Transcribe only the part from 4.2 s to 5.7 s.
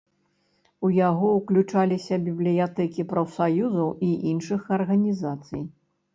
іншых арганізацый.